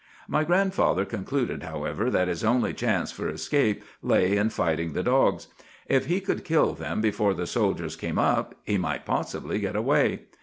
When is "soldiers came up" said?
7.45-8.55